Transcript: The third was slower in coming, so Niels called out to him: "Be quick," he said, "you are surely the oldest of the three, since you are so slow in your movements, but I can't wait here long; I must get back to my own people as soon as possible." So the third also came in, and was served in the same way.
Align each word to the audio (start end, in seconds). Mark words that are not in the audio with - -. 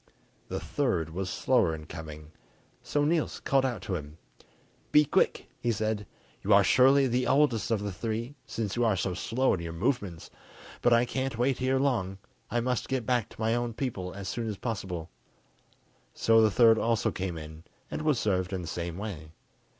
The 0.47 0.59
third 0.59 1.11
was 1.11 1.29
slower 1.29 1.75
in 1.75 1.85
coming, 1.85 2.31
so 2.81 3.05
Niels 3.05 3.39
called 3.39 3.63
out 3.63 3.83
to 3.83 3.93
him: 3.93 4.17
"Be 4.91 5.05
quick," 5.05 5.47
he 5.59 5.71
said, 5.71 6.07
"you 6.41 6.51
are 6.55 6.63
surely 6.63 7.05
the 7.05 7.27
oldest 7.27 7.69
of 7.69 7.83
the 7.83 7.91
three, 7.91 8.33
since 8.47 8.75
you 8.75 8.83
are 8.83 8.95
so 8.95 9.13
slow 9.13 9.53
in 9.53 9.59
your 9.59 9.73
movements, 9.73 10.31
but 10.81 10.91
I 10.91 11.05
can't 11.05 11.37
wait 11.37 11.59
here 11.59 11.77
long; 11.77 12.17
I 12.49 12.61
must 12.61 12.89
get 12.89 13.05
back 13.05 13.29
to 13.29 13.39
my 13.41 13.53
own 13.53 13.75
people 13.75 14.11
as 14.11 14.27
soon 14.27 14.47
as 14.49 14.57
possible." 14.57 15.11
So 16.15 16.41
the 16.41 16.49
third 16.49 16.79
also 16.79 17.11
came 17.11 17.37
in, 17.37 17.63
and 17.91 18.01
was 18.01 18.17
served 18.19 18.53
in 18.53 18.63
the 18.63 18.67
same 18.67 18.97
way. 18.97 19.29